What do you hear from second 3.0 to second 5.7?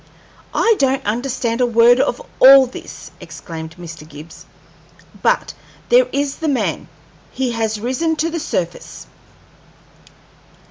exclaimed Mr. Gibbs. "But